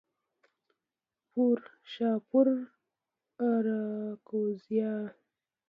[1.31, 2.47] پورشاپور،
[3.51, 4.93] آراکوزیا